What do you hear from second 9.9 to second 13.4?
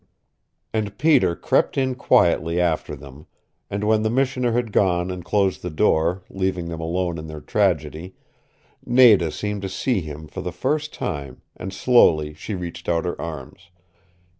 him for the first time and slowly she reached out her